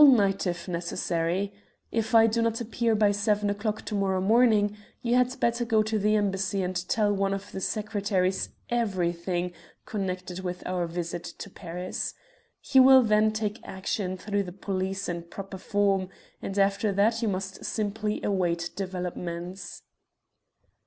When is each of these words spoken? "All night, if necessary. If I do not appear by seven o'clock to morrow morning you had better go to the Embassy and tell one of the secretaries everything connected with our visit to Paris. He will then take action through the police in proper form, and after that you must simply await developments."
"All 0.01 0.07
night, 0.07 0.47
if 0.47 0.67
necessary. 0.67 1.53
If 1.91 2.15
I 2.15 2.25
do 2.25 2.41
not 2.41 2.59
appear 2.59 2.95
by 2.95 3.11
seven 3.11 3.51
o'clock 3.51 3.83
to 3.85 3.93
morrow 3.93 4.19
morning 4.19 4.75
you 5.03 5.13
had 5.13 5.39
better 5.39 5.63
go 5.63 5.83
to 5.83 5.99
the 5.99 6.15
Embassy 6.15 6.63
and 6.63 6.75
tell 6.89 7.13
one 7.13 7.35
of 7.35 7.51
the 7.51 7.61
secretaries 7.61 8.49
everything 8.71 9.53
connected 9.85 10.39
with 10.39 10.65
our 10.65 10.87
visit 10.87 11.23
to 11.23 11.51
Paris. 11.51 12.15
He 12.59 12.79
will 12.79 13.03
then 13.03 13.31
take 13.31 13.59
action 13.63 14.17
through 14.17 14.41
the 14.41 14.51
police 14.51 15.07
in 15.07 15.21
proper 15.21 15.59
form, 15.59 16.09
and 16.41 16.57
after 16.57 16.91
that 16.93 17.21
you 17.21 17.27
must 17.27 17.63
simply 17.63 18.23
await 18.23 18.71
developments." 18.75 19.83